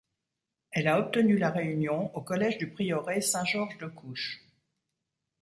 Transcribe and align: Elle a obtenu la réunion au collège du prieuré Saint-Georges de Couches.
Elle 0.71 0.87
a 0.87 0.99
obtenu 0.99 1.37
la 1.37 1.51
réunion 1.51 2.09
au 2.15 2.21
collège 2.23 2.57
du 2.57 2.71
prieuré 2.71 3.21
Saint-Georges 3.21 3.77
de 3.77 3.85
Couches. 3.85 4.41